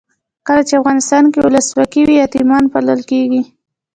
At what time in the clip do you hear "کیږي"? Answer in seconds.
3.09-3.41